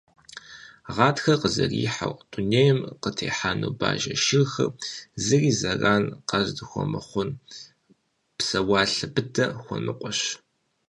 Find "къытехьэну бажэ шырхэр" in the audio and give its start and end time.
3.01-4.69